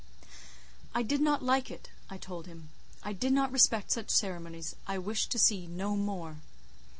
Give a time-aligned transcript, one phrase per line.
[0.95, 2.69] "I did not like it," I told him;
[3.03, 6.37] "I did not respect such ceremonies; I wished to see no more."